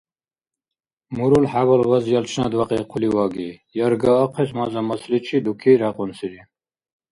[1.15, 3.49] Мурул хӀябал баз ялчнад вякьи хъулив аги.
[3.85, 6.41] Ярга ахъес маза-масличи дуки рякьунсири.